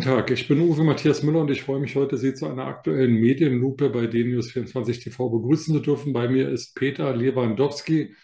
[0.00, 2.64] Guten Tag, ich bin Uwe Matthias Müller und ich freue mich heute, Sie zu einer
[2.64, 6.14] aktuellen Medienlupe bei DNews24 TV begrüßen zu dürfen.
[6.14, 8.16] Bei mir ist Peter Lewandowski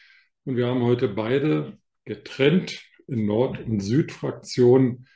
[0.47, 1.77] und wir haben heute beide
[2.07, 5.07] getrennt in Nord- und Südfraktion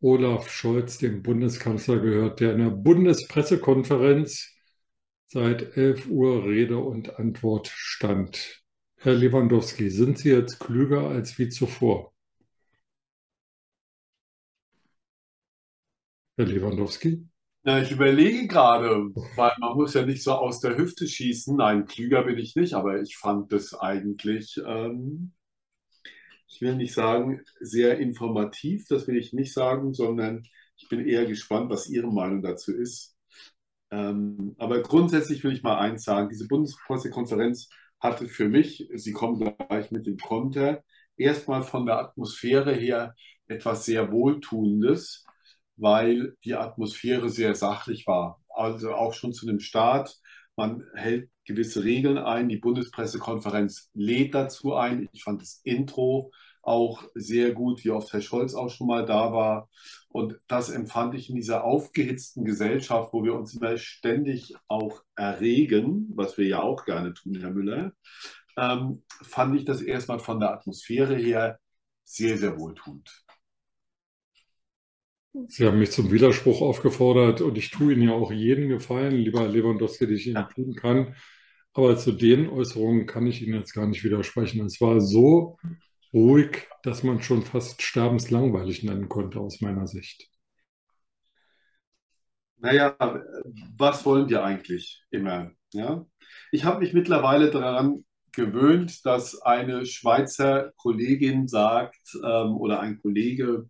[0.00, 4.56] Olaf Scholz, dem Bundeskanzler, gehört, der in der Bundespressekonferenz
[5.26, 8.62] seit 11 Uhr Rede und Antwort stand.
[8.96, 12.14] Herr Lewandowski, sind Sie jetzt klüger als wie zuvor?
[16.38, 17.26] Herr Lewandowski?
[17.64, 21.56] Na, ich überlege gerade, weil man muss ja nicht so aus der Hüfte schießen.
[21.56, 25.32] Nein, klüger bin ich nicht, aber ich fand das eigentlich, ähm,
[26.46, 30.44] ich will nicht sagen, sehr informativ, das will ich nicht sagen, sondern
[30.76, 33.16] ich bin eher gespannt, was Ihre Meinung dazu ist.
[33.90, 39.40] Ähm, aber grundsätzlich will ich mal eins sagen, diese Bundespressekonferenz hatte für mich, Sie kommen
[39.40, 40.84] gleich mit dem Konter,
[41.16, 43.16] erstmal von der Atmosphäre her
[43.48, 45.24] etwas sehr Wohltuendes
[45.78, 48.40] weil die Atmosphäre sehr sachlich war.
[48.48, 50.18] Also auch schon zu dem Start.
[50.56, 52.48] Man hält gewisse Regeln ein.
[52.48, 55.08] Die Bundespressekonferenz lädt dazu ein.
[55.12, 59.32] Ich fand das Intro auch sehr gut, wie oft Herr Scholz auch schon mal da
[59.32, 59.70] war.
[60.08, 66.10] Und das empfand ich in dieser aufgehitzten Gesellschaft, wo wir uns immer ständig auch erregen,
[66.14, 67.92] was wir ja auch gerne tun, Herr Müller,
[68.58, 71.58] ähm, fand ich das erstmal von der Atmosphäre her
[72.04, 73.24] sehr, sehr wohltuend.
[75.46, 79.40] Sie haben mich zum Widerspruch aufgefordert und ich tue Ihnen ja auch jeden Gefallen, lieber
[79.40, 81.14] Herr Lewandowski, den ich Ihnen tun kann.
[81.72, 84.64] Aber zu den Äußerungen kann ich Ihnen jetzt gar nicht widersprechen.
[84.66, 85.56] Es war so
[86.12, 90.28] ruhig, dass man schon fast sterbenslangweilig nennen konnte, aus meiner Sicht.
[92.56, 92.96] Naja,
[93.76, 95.52] was wollen wir eigentlich immer?
[95.72, 96.04] Ja?
[96.50, 103.68] Ich habe mich mittlerweile daran gewöhnt, dass eine Schweizer Kollegin sagt ähm, oder ein Kollege,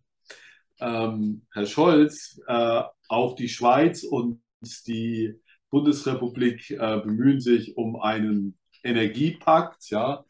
[0.81, 4.43] ähm, Herr Scholz, äh, auch die Schweiz und
[4.87, 5.35] die
[5.71, 9.91] Bundesrepublik äh, bemühen sich um einen Energiepakt.
[9.91, 10.25] Ja.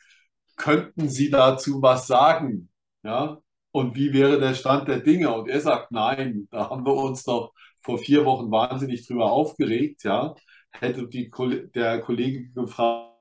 [0.56, 2.70] Könnten Sie dazu was sagen?
[3.02, 3.38] Ja.
[3.70, 5.32] Und wie wäre der Stand der Dinge?
[5.32, 10.04] Und er sagt, nein, da haben wir uns doch vor vier Wochen wahnsinnig drüber aufgeregt.
[10.04, 10.34] Ja.
[10.70, 11.30] Hätte die,
[11.74, 13.14] der Kollege gefragt,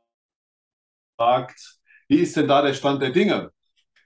[2.08, 3.52] wie ist denn da der Stand der Dinge?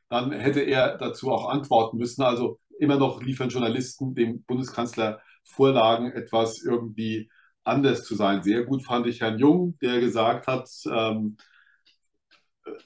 [0.09, 2.21] Dann hätte er dazu auch antworten müssen.
[2.23, 7.29] Also immer noch liefern Journalisten dem Bundeskanzler Vorlagen, etwas irgendwie
[7.63, 8.43] anders zu sein.
[8.43, 11.37] Sehr gut fand ich Herrn Jung, der gesagt hat, ähm,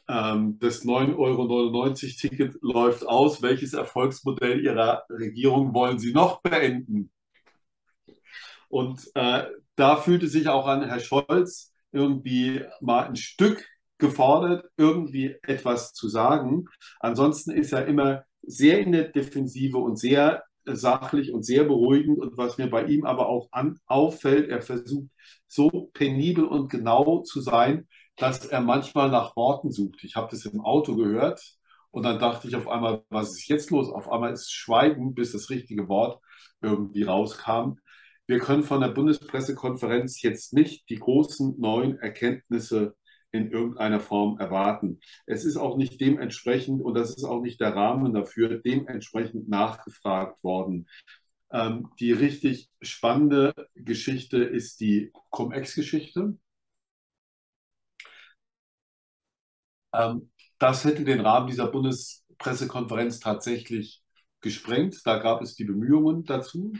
[0.07, 3.41] ähm, das 9,99-Euro-Ticket läuft aus.
[3.41, 7.11] Welches Erfolgsmodell Ihrer Regierung wollen Sie noch beenden?
[8.67, 9.45] Und äh,
[9.75, 13.65] da fühlte sich auch an Herr Scholz irgendwie mal ein Stück
[13.97, 16.65] gefordert, irgendwie etwas zu sagen.
[16.99, 22.19] Ansonsten ist er immer sehr in der Defensive und sehr sachlich und sehr beruhigend.
[22.19, 25.09] Und was mir bei ihm aber auch an, auffällt, er versucht
[25.47, 30.03] so penibel und genau zu sein, dass er manchmal nach Worten sucht.
[30.03, 31.41] Ich habe das im Auto gehört
[31.91, 33.89] und dann dachte ich auf einmal, was ist jetzt los?
[33.89, 36.21] Auf einmal ist Schweigen, bis das richtige Wort
[36.61, 37.75] irgendwie rauskam.
[38.27, 42.95] Wir können von der Bundespressekonferenz jetzt nicht die großen neuen Erkenntnisse
[43.35, 44.99] in irgendeiner Form erwarten.
[45.25, 50.43] Es ist auch nicht dementsprechend, und das ist auch nicht der Rahmen dafür, dementsprechend nachgefragt
[50.43, 50.87] worden.
[51.51, 56.37] Ähm, die richtig spannende Geschichte ist die Cum-Ex-Geschichte.
[59.93, 64.01] Ähm, das hätte den Rahmen dieser Bundespressekonferenz tatsächlich
[64.41, 65.01] gesprengt.
[65.05, 66.73] Da gab es die Bemühungen dazu.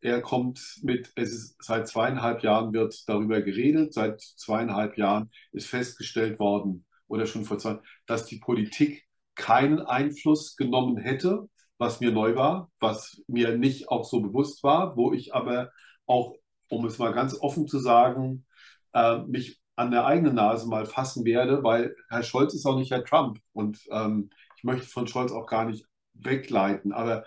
[0.00, 5.66] Er kommt mit, es ist seit zweieinhalb Jahren wird darüber geredet, seit zweieinhalb Jahren ist
[5.68, 9.04] festgestellt worden oder schon vor zwei, dass die Politik
[9.34, 11.48] keinen Einfluss genommen hätte,
[11.78, 15.70] was mir neu war, was mir nicht auch so bewusst war, wo ich aber
[16.06, 16.34] auch,
[16.68, 18.46] um es mal ganz offen zu sagen,
[18.92, 22.90] äh, mich an der eigenen Nase mal fassen werde, weil Herr Scholz ist auch nicht
[22.90, 23.38] Herr Trump.
[23.52, 27.24] Und ähm, ich möchte von Scholz auch gar nicht wegleiten, aber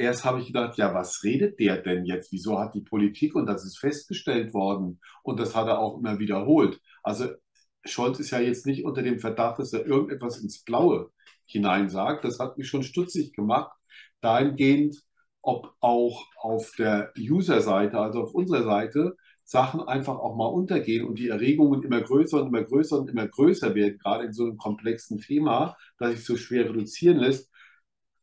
[0.00, 2.32] erst habe ich gedacht, ja, was redet der denn jetzt?
[2.32, 6.18] Wieso hat die Politik, und das ist festgestellt worden, und das hat er auch immer
[6.18, 6.80] wiederholt.
[7.02, 7.28] Also
[7.84, 11.10] Scholz ist ja jetzt nicht unter dem Verdacht, dass er irgendetwas ins Blaue
[11.46, 12.24] hineinsagt.
[12.24, 13.72] Das hat mich schon stutzig gemacht,
[14.20, 14.96] dahingehend,
[15.42, 21.18] ob auch auf der User-Seite, also auf unserer Seite, Sachen einfach auch mal untergehen und
[21.18, 24.58] die Erregungen immer größer und immer größer und immer größer werden, gerade in so einem
[24.58, 27.49] komplexen Thema, das sich so schwer reduzieren lässt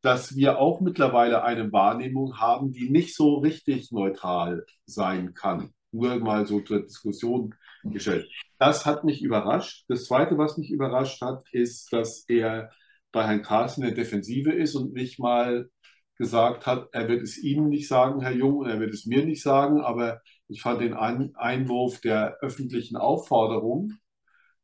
[0.01, 5.73] dass wir auch mittlerweile eine Wahrnehmung haben, die nicht so richtig neutral sein kann.
[5.91, 8.29] Nur mal so zur Diskussion gestellt.
[8.59, 9.85] Das hat mich überrascht.
[9.87, 12.71] Das Zweite, was mich überrascht hat, ist, dass er
[13.11, 15.69] bei Herrn Carlsen in der Defensive ist und nicht mal
[16.17, 19.25] gesagt hat, er wird es Ihnen nicht sagen, Herr Jung, und er wird es mir
[19.25, 23.93] nicht sagen, aber ich fand den Einwurf der öffentlichen Aufforderung,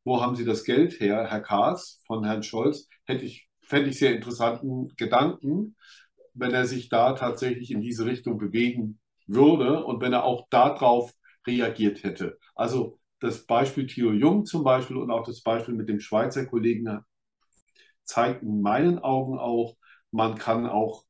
[0.04, 3.98] wo haben Sie das Geld her, Herr Kaas, von Herrn Scholz, hätte ich, fände ich
[3.98, 5.76] sehr interessanten Gedanken,
[6.34, 11.12] wenn er sich da tatsächlich in diese Richtung bewegen würde und wenn er auch darauf
[11.46, 12.38] reagiert hätte.
[12.54, 17.00] Also das Beispiel Theo Jung zum Beispiel und auch das Beispiel mit dem Schweizer Kollegen
[18.04, 19.76] zeigt in meinen Augen auch,
[20.10, 21.04] man kann auch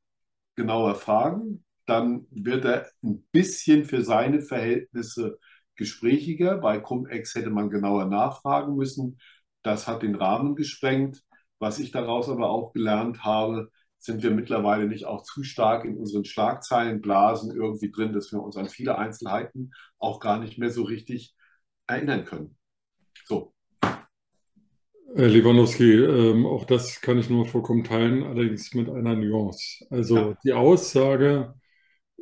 [0.55, 5.37] genauer fragen, dann wird er ein bisschen für seine Verhältnisse
[5.75, 6.57] gesprächiger.
[6.57, 9.19] Bei Cum-Ex hätte man genauer nachfragen müssen.
[9.61, 11.21] Das hat den Rahmen gesprengt.
[11.59, 15.97] Was ich daraus aber auch gelernt habe, sind wir mittlerweile nicht auch zu stark in
[15.97, 20.83] unseren Schlagzeilenblasen irgendwie drin, dass wir uns an viele Einzelheiten auch gar nicht mehr so
[20.83, 21.35] richtig
[21.87, 22.57] erinnern können.
[23.25, 23.53] So.
[25.15, 29.85] Herr Lewandowski, ähm, auch das kann ich nur vollkommen teilen, allerdings mit einer Nuance.
[29.89, 30.37] Also ja.
[30.43, 31.53] die Aussage,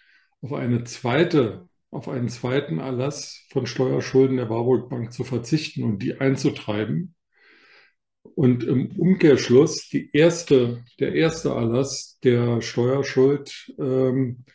[0.42, 6.00] auf eine zweite, auf einen zweiten Erlass von Steuerschulden der Warburg Bank zu verzichten und
[6.00, 7.14] die einzutreiben.
[8.36, 14.46] Und im Umkehrschluss die erste, der erste Erlass der Steuerschuld ähm,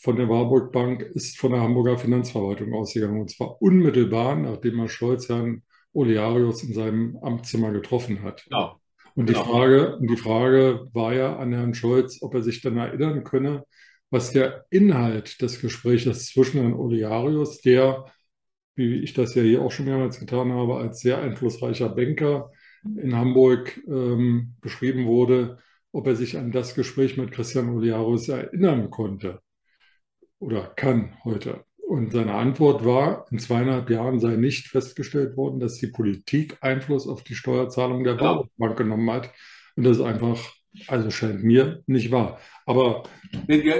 [0.00, 3.20] von der Warburg Bank ist von der Hamburger Finanzverwaltung ausgegangen.
[3.20, 5.62] Und zwar unmittelbar, nachdem Herr Scholz Herrn
[5.92, 8.44] Olearius in seinem Amtszimmer getroffen hat.
[8.50, 8.76] Ja.
[9.14, 9.44] Und die, genau.
[9.44, 13.64] Frage, die Frage war ja an Herrn Scholz, ob er sich dann erinnern könne,
[14.10, 18.06] was der Inhalt des Gesprächs zwischen Herrn Olearius, der,
[18.74, 22.50] wie ich das ja hier auch schon mehrmals getan habe, als sehr einflussreicher Banker
[22.84, 25.58] in Hamburg ähm, beschrieben wurde,
[25.92, 29.40] ob er sich an das Gespräch mit Christian Olearius erinnern konnte
[30.38, 31.64] oder kann heute.
[31.86, 37.06] Und seine Antwort war, in zweieinhalb Jahren sei nicht festgestellt worden, dass die Politik Einfluss
[37.06, 38.46] auf die Steuerzahlung der genau.
[38.56, 39.30] Bank genommen hat.
[39.76, 40.38] Und das ist einfach,
[40.88, 42.40] also scheint mir nicht wahr.
[42.66, 43.04] Aber,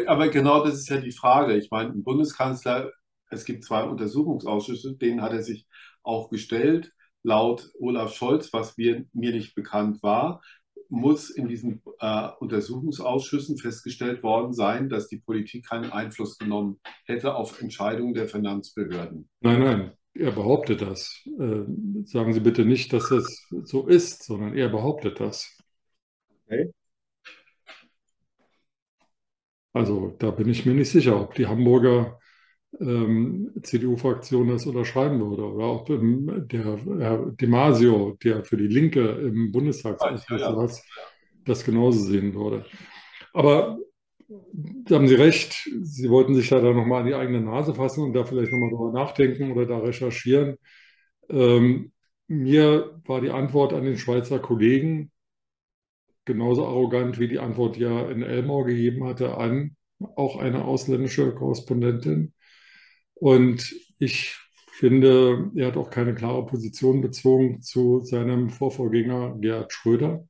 [0.06, 1.56] aber genau das ist ja die Frage.
[1.56, 2.92] Ich meine, ein Bundeskanzler,
[3.30, 5.66] es gibt zwei Untersuchungsausschüsse, denen hat er sich
[6.02, 6.92] auch gestellt.
[7.24, 10.42] Laut Olaf Scholz, was mir, mir nicht bekannt war,
[10.90, 17.34] muss in diesen äh, Untersuchungsausschüssen festgestellt worden sein, dass die Politik keinen Einfluss genommen hätte
[17.34, 19.28] auf Entscheidungen der Finanzbehörden.
[19.40, 21.22] Nein, nein, er behauptet das.
[21.26, 21.64] Äh,
[22.04, 25.58] sagen Sie bitte nicht, dass das so ist, sondern er behauptet das.
[26.46, 26.70] Okay.
[29.72, 32.20] Also da bin ich mir nicht sicher, ob die Hamburger
[32.80, 39.00] ähm, CDU-Fraktion das unterschreiben würde oder ob ähm, der Herr Demasio, der für die Linke
[39.00, 40.68] im Bundestagsausschuss ja, ja.
[41.44, 42.64] das genauso sehen würde.
[43.32, 43.78] Aber
[44.28, 48.04] da haben Sie recht, Sie wollten sich da dann nochmal an die eigene Nase fassen
[48.04, 50.56] und da vielleicht nochmal drüber nachdenken oder da recherchieren.
[51.28, 51.93] Ähm,
[52.26, 55.10] mir war die Antwort an den Schweizer Kollegen
[56.24, 59.76] genauso arrogant wie die Antwort, die er in Elmau gegeben hatte, an
[60.16, 62.33] auch eine ausländische Korrespondentin.
[63.14, 64.36] Und ich
[64.72, 70.26] finde, er hat auch keine klare Position bezogen zu seinem Vorvorgänger Gerhard Schröder.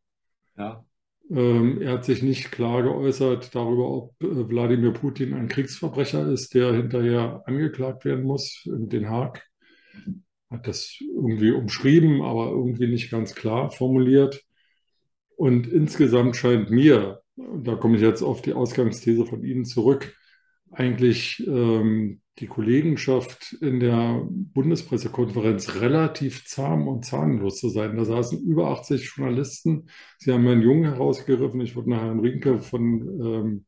[0.56, 0.84] Ja.
[1.30, 6.54] Ähm, er hat sich nicht klar geäußert darüber, ob äh, Wladimir Putin ein Kriegsverbrecher ist,
[6.54, 9.42] der hinterher angeklagt werden muss in Den Haag.
[10.50, 14.44] Hat das irgendwie umschrieben, aber irgendwie nicht ganz klar formuliert.
[15.36, 20.14] Und insgesamt scheint mir, da komme ich jetzt auf die Ausgangsthese von Ihnen zurück,
[20.70, 27.96] eigentlich ähm, die Kollegenschaft in der Bundespressekonferenz relativ zahm und zahnlos zu sein.
[27.96, 29.88] Da saßen über 80 Journalisten.
[30.18, 31.60] Sie haben Herrn Jung herausgegriffen.
[31.60, 33.66] Ich würde nach Herrn Rinke von ähm,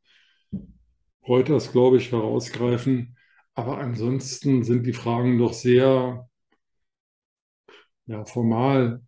[1.26, 3.16] Reuters, glaube ich, herausgreifen.
[3.54, 6.28] Aber ansonsten sind die Fragen doch sehr
[8.06, 9.02] ja, formal,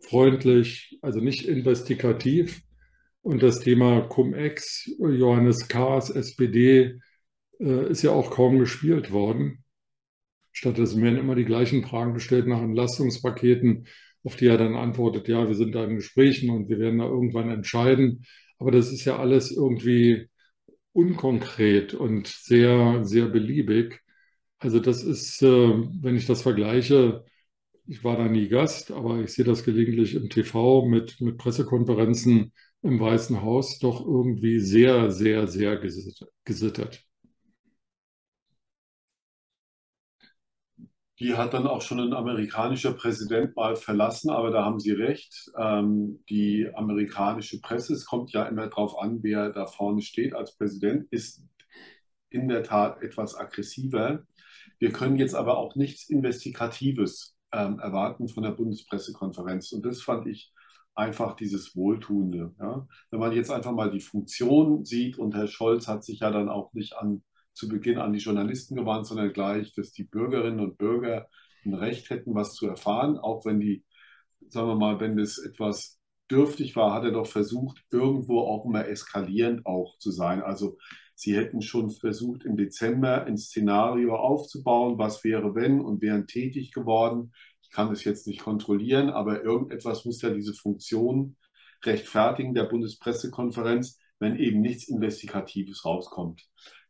[0.00, 2.62] freundlich, also nicht investigativ.
[3.20, 6.98] Und das Thema Cum-Ex, Johannes Kahrs, SPD,
[7.60, 9.64] äh, ist ja auch kaum gespielt worden.
[10.52, 13.86] Stattdessen werden immer die gleichen Fragen gestellt nach Entlastungspaketen,
[14.24, 17.06] auf die er dann antwortet, ja, wir sind da in Gesprächen und wir werden da
[17.06, 18.24] irgendwann entscheiden.
[18.58, 20.28] Aber das ist ja alles irgendwie
[20.92, 24.02] unkonkret und sehr, sehr beliebig.
[24.58, 27.24] Also das ist, äh, wenn ich das vergleiche,
[27.86, 32.52] ich war da nie Gast, aber ich sehe das gelegentlich im TV mit, mit Pressekonferenzen
[32.82, 35.78] im Weißen Haus doch irgendwie sehr, sehr, sehr
[36.44, 37.07] gesittet.
[41.20, 45.50] Die hat dann auch schon ein amerikanischer Präsident mal verlassen, aber da haben Sie recht.
[45.58, 50.56] Ähm, die amerikanische Presse, es kommt ja immer darauf an, wer da vorne steht als
[50.56, 51.42] Präsident, ist
[52.30, 54.22] in der Tat etwas aggressiver.
[54.78, 59.72] Wir können jetzt aber auch nichts Investigatives ähm, erwarten von der Bundespressekonferenz.
[59.72, 60.52] Und das fand ich
[60.94, 62.54] einfach dieses Wohltuende.
[62.58, 62.86] Ja?
[63.10, 66.48] Wenn man jetzt einfach mal die Funktion sieht, und Herr Scholz hat sich ja dann
[66.48, 67.22] auch nicht an,
[67.58, 71.28] zu Beginn an die Journalisten gewandt, sondern gleich, dass die Bürgerinnen und Bürger
[71.64, 73.84] ein Recht hätten, was zu erfahren, auch wenn die,
[74.48, 75.98] sagen wir mal, wenn das etwas
[76.30, 80.40] dürftig war, hat er doch versucht, irgendwo auch immer eskalierend auch zu sein.
[80.40, 80.78] Also
[81.14, 86.70] Sie hätten schon versucht, im Dezember ein Szenario aufzubauen, was wäre, wenn, und wären tätig
[86.70, 87.32] geworden.
[87.60, 91.36] Ich kann das jetzt nicht kontrollieren, aber irgendetwas muss ja diese Funktion
[91.84, 96.46] rechtfertigen der Bundespressekonferenz, wenn eben nichts Investigatives rauskommt.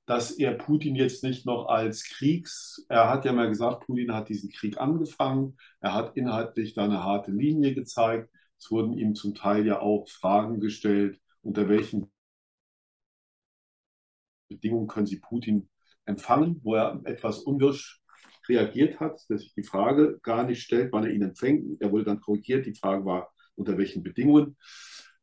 [0.09, 4.31] Dass er Putin jetzt nicht noch als Kriegs, er hat ja mal gesagt, Putin hat
[4.31, 9.35] diesen Krieg angefangen, er hat inhaltlich da eine harte Linie gezeigt, es wurden ihm zum
[9.35, 12.11] Teil ja auch Fragen gestellt, unter welchen
[14.49, 15.69] Bedingungen können Sie Putin
[16.07, 18.01] empfangen, wo er etwas unwirsch
[18.49, 21.83] reagiert hat, dass sich die Frage gar nicht stellt, wann er ihn empfängt.
[21.83, 22.65] Er wurde dann korrigiert.
[22.65, 24.57] Die Frage war, unter welchen Bedingungen.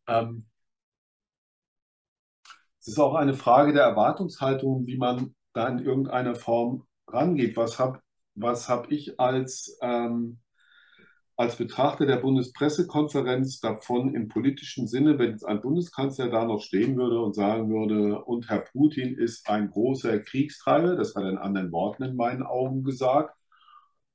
[0.05, 0.45] Ähm,
[2.85, 7.57] es ist auch eine Frage der Erwartungshaltung, wie man da in irgendeiner Form rangeht.
[7.57, 7.99] Was habe
[8.35, 10.39] was hab ich als ähm,
[11.35, 16.95] als Betrachter der Bundespressekonferenz davon im politischen Sinne, wenn jetzt ein Bundeskanzler da noch stehen
[16.95, 21.37] würde und sagen würde, und Herr Putin ist ein großer Kriegstreiber, das hat er in
[21.39, 23.35] anderen Worten in meinen Augen gesagt,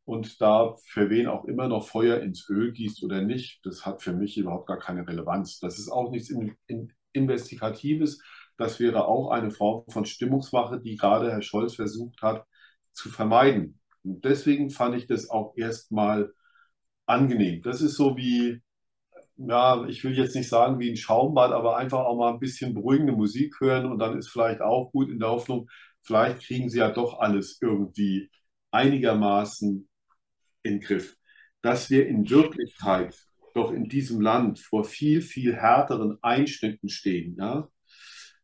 [0.05, 4.03] und da für wen auch immer noch Feuer ins Öl gießt oder nicht, das hat
[4.03, 5.59] für mich überhaupt gar keine Relevanz.
[5.59, 8.23] Das ist auch nichts in, in Investigatives.
[8.61, 12.45] Das wäre auch eine Form von Stimmungsmache, die gerade Herr Scholz versucht hat
[12.93, 13.81] zu vermeiden.
[14.05, 16.35] Und deswegen fand ich das auch erstmal
[17.07, 17.63] angenehm.
[17.63, 18.61] Das ist so wie,
[19.37, 22.75] ja, ich will jetzt nicht sagen wie ein Schaumbad, aber einfach auch mal ein bisschen
[22.75, 25.71] beruhigende Musik hören und dann ist vielleicht auch gut in der Hoffnung,
[26.03, 28.31] vielleicht kriegen sie ja doch alles irgendwie
[28.73, 29.89] einigermaßen
[30.65, 31.17] in den Griff.
[31.63, 33.17] Dass wir in Wirklichkeit
[33.55, 37.71] doch in diesem Land vor viel, viel härteren Einschnitten stehen, ja,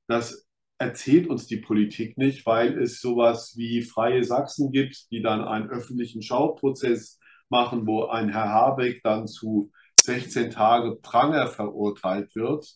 [0.06, 0.46] das
[0.78, 5.70] erzählt uns die Politik nicht, weil es sowas wie Freie Sachsen gibt, die dann einen
[5.70, 9.70] öffentlichen Schauprozess machen, wo ein Herr Habeck dann zu
[10.02, 12.66] 16 Tage Pranger verurteilt wird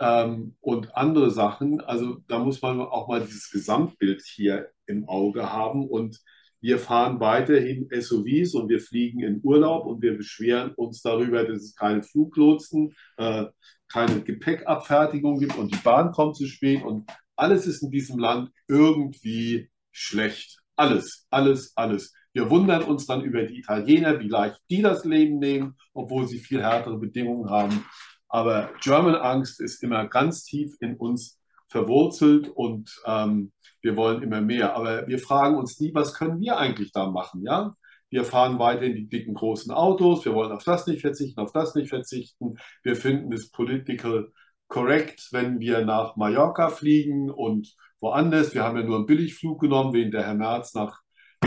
[0.00, 1.80] ähm, und andere Sachen.
[1.80, 6.20] Also da muss man auch mal dieses Gesamtbild hier im Auge haben und
[6.60, 11.62] wir fahren weiterhin SUVs und wir fliegen in Urlaub und wir beschweren uns darüber, dass
[11.62, 13.46] es keine Fluglotsen, äh,
[13.88, 18.50] keine Gepäckabfertigung gibt und die Bahn kommt zu spät und alles ist in diesem Land
[18.66, 20.58] irgendwie schlecht.
[20.76, 22.12] Alles, alles, alles.
[22.32, 26.38] Wir wundern uns dann über die Italiener, wie leicht die das Leben nehmen, obwohl sie
[26.38, 27.84] viel härtere Bedingungen haben.
[28.28, 33.52] Aber German Angst ist immer ganz tief in uns verwurzelt und ähm,
[33.88, 34.76] wir wollen immer mehr.
[34.76, 37.42] Aber wir fragen uns nie, was können wir eigentlich da machen?
[37.42, 37.74] Ja?
[38.10, 40.26] Wir fahren weiter in die dicken großen Autos.
[40.26, 42.58] Wir wollen auf das nicht verzichten, auf das nicht verzichten.
[42.82, 44.30] Wir finden es political
[44.68, 48.54] correct, wenn wir nach Mallorca fliegen und woanders.
[48.54, 51.00] Wir haben ja nur einen Billigflug genommen, wen der Herr Merz nach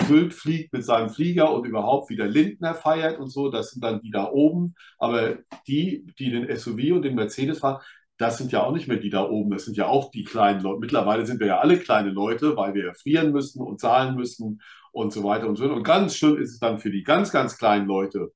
[0.07, 4.01] Sylt fliegt mit seinem Flieger und überhaupt wieder Lindner feiert und so, das sind dann
[4.01, 4.74] die da oben.
[4.98, 7.81] Aber die, die den SUV und den Mercedes fahren,
[8.22, 10.62] das sind ja auch nicht mehr die da oben, das sind ja auch die kleinen
[10.62, 10.80] Leute.
[10.80, 14.62] Mittlerweile sind wir ja alle kleine Leute, weil wir frieren müssen und zahlen müssen
[14.92, 15.66] und so weiter und so.
[15.66, 18.32] Und ganz schlimm ist es dann für die ganz, ganz kleinen Leute,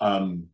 [0.00, 0.52] ähm,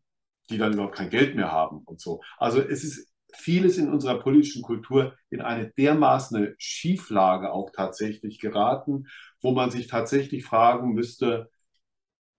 [0.49, 2.21] die dann überhaupt kein Geld mehr haben und so.
[2.37, 9.07] Also es ist vieles in unserer politischen Kultur in eine dermaßen Schieflage auch tatsächlich geraten,
[9.41, 11.49] wo man sich tatsächlich fragen müsste,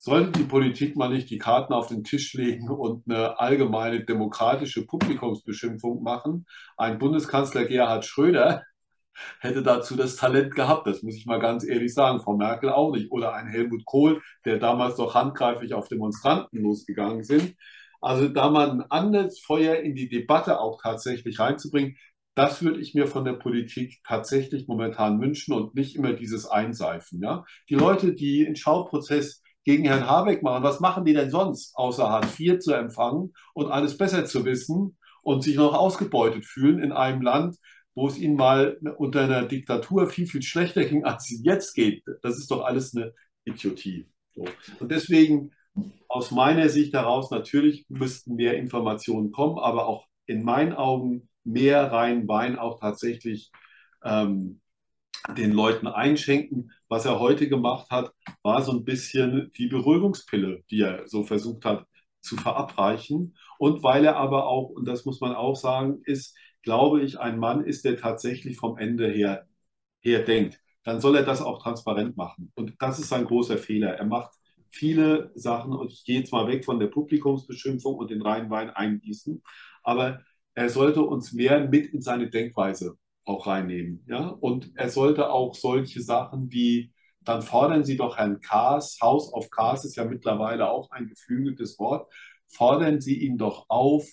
[0.06, 4.86] sollte die Politik mal nicht die Karten auf den Tisch legen und eine allgemeine demokratische
[4.86, 6.46] Publikumsbeschimpfung machen?
[6.76, 8.62] Ein Bundeskanzler Gerhard Schröder
[9.40, 12.92] hätte dazu das Talent gehabt, das muss ich mal ganz ehrlich sagen, Frau Merkel auch
[12.92, 13.10] nicht.
[13.10, 17.56] Oder ein Helmut Kohl, der damals doch handgreiflich auf Demonstranten losgegangen sind.
[18.00, 21.96] Also da mal ein anderes Feuer in die Debatte auch tatsächlich reinzubringen,
[22.36, 27.20] das würde ich mir von der Politik tatsächlich momentan wünschen und nicht immer dieses Einseifen.
[27.20, 27.44] Ja?
[27.68, 32.08] Die Leute, die den Schauprozess gegen Herrn Habeck machen, was machen die denn sonst, außer
[32.08, 36.92] Hartz IV zu empfangen und alles besser zu wissen und sich noch ausgebeutet fühlen in
[36.92, 37.56] einem Land,
[37.96, 42.04] wo es ihnen mal unter einer Diktatur viel, viel schlechter ging, als es jetzt geht.
[42.22, 43.12] Das ist doch alles eine
[43.44, 44.08] Idiotie.
[44.36, 44.44] So.
[44.78, 45.50] Und deswegen
[46.08, 51.90] aus meiner Sicht heraus, natürlich müssten mehr Informationen kommen, aber auch in meinen Augen mehr
[51.90, 53.50] rein Wein auch tatsächlich
[54.04, 54.60] ähm,
[55.36, 56.72] den Leuten einschenken.
[56.88, 61.64] Was er heute gemacht hat, war so ein bisschen die Beruhigungspille, die er so versucht
[61.64, 61.86] hat
[62.20, 63.36] zu verabreichen.
[63.58, 67.38] Und weil er aber auch, und das muss man auch sagen, ist, glaube ich, ein
[67.38, 69.46] Mann ist, der tatsächlich vom Ende her,
[70.00, 70.60] her denkt.
[70.84, 72.52] Dann soll er das auch transparent machen.
[72.54, 73.94] Und das ist ein großer Fehler.
[73.94, 74.32] Er macht
[74.70, 78.70] viele Sachen, und ich gehe jetzt mal weg von der Publikumsbeschimpfung und den reinen Wein
[78.70, 79.42] eingießen,
[79.82, 80.20] aber
[80.54, 84.04] er sollte uns mehr mit in seine Denkweise auch reinnehmen.
[84.08, 84.28] Ja?
[84.28, 89.50] Und er sollte auch solche Sachen wie, dann fordern Sie doch Herrn Kaas, House of
[89.50, 92.10] Kaas ist ja mittlerweile auch ein geflügeltes Wort,
[92.48, 94.06] fordern Sie ihn doch auf,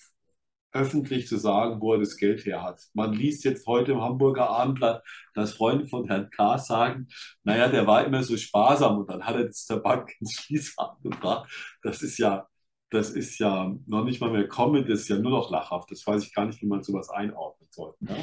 [0.72, 2.82] öffentlich zu sagen, wo er das Geld her hat.
[2.94, 7.06] Man liest jetzt heute im Hamburger Abendblatt, dass Freunde von Herrn Kaas sagen,
[7.44, 11.00] naja, der war immer so sparsam und dann hat er das der Bank ins Schließfach
[11.00, 11.48] gebracht.
[11.82, 12.48] Das ist ja,
[12.90, 15.92] das ist ja noch nicht mal mehr Comedy, das ist ja nur noch lachhaft.
[15.92, 17.94] Das weiß ich gar nicht, wie man sowas einordnen soll.
[18.00, 18.16] Ja?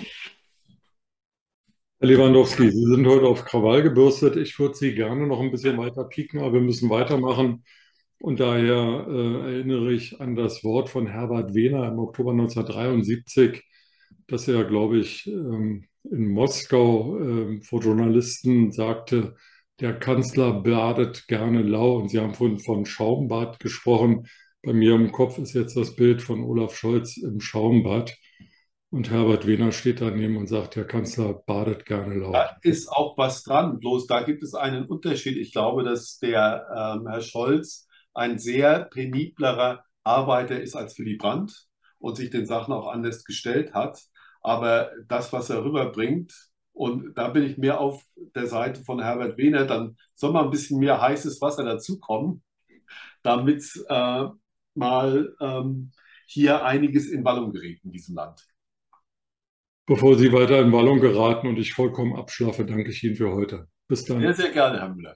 [2.01, 4.35] Herr Lewandowski, Sie sind heute auf Krawall gebürstet.
[4.35, 7.63] Ich würde Sie gerne noch ein bisschen weiter pieken, aber wir müssen weitermachen.
[8.17, 13.61] Und daher äh, erinnere ich an das Wort von Herbert Wehner im Oktober 1973,
[14.25, 19.35] dass er, glaube ich, ähm, in Moskau äh, vor Journalisten sagte,
[19.79, 21.97] der Kanzler badet gerne lau.
[21.97, 24.25] Und Sie haben vorhin von Schaumbad gesprochen.
[24.63, 28.17] Bei mir im Kopf ist jetzt das Bild von Olaf Scholz im Schaumbad.
[28.91, 32.33] Und Herbert Wehner steht daneben und sagt, der Kanzler badet gerne laut.
[32.33, 35.37] Da ist auch was dran, bloß da gibt es einen Unterschied.
[35.37, 41.67] Ich glaube, dass der ähm, Herr Scholz ein sehr peniblerer Arbeiter ist als Willy Brandt
[41.99, 43.97] und sich den Sachen auch anders gestellt hat.
[44.41, 46.33] Aber das, was er rüberbringt,
[46.73, 48.03] und da bin ich mehr auf
[48.35, 52.43] der Seite von Herbert Wehner, dann soll mal ein bisschen mehr heißes Wasser dazukommen,
[53.23, 54.25] damit äh,
[54.73, 55.91] mal ähm,
[56.25, 58.50] hier einiges in Wallung gerät in diesem Land.
[59.85, 63.67] Bevor Sie weiter in Wallung geraten und ich vollkommen abschlafe, danke ich Ihnen für heute.
[63.87, 64.21] Bis dann.
[64.21, 65.15] Sehr, sehr gerne, Herr Müller.